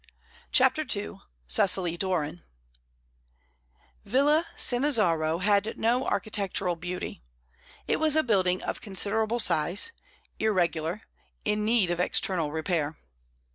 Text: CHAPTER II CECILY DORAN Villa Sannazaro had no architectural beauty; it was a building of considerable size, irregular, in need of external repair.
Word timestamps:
CHAPTER 0.51 0.81
II 0.95 1.19
CECILY 1.47 1.95
DORAN 1.95 2.41
Villa 4.03 4.47
Sannazaro 4.57 5.43
had 5.43 5.77
no 5.77 6.07
architectural 6.07 6.75
beauty; 6.75 7.21
it 7.85 7.99
was 7.99 8.15
a 8.15 8.23
building 8.23 8.63
of 8.63 8.81
considerable 8.81 9.39
size, 9.39 9.91
irregular, 10.39 11.03
in 11.45 11.63
need 11.63 11.91
of 11.91 11.99
external 11.99 12.51
repair. 12.51 12.97